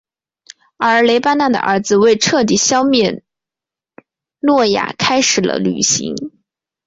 [0.77, 3.23] 而雷班纳的儿子为彻底消灭
[4.39, 6.15] 诺亚开始了旅行。